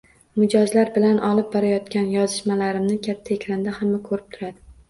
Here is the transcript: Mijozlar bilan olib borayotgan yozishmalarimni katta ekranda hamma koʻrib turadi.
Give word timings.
Mijozlar 0.43 0.89
bilan 0.95 1.19
olib 1.27 1.51
borayotgan 1.57 2.09
yozishmalarimni 2.15 2.99
katta 3.09 3.37
ekranda 3.39 3.75
hamma 3.79 4.01
koʻrib 4.09 4.35
turadi. 4.39 4.69